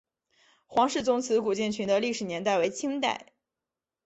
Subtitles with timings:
[0.65, 3.33] 黄氏宗祠古建群的历史年代为清代。